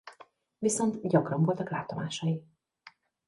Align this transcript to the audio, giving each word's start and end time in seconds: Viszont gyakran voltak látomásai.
Viszont 0.57 1.07
gyakran 1.07 1.43
voltak 1.43 1.69
látomásai. 1.69 2.43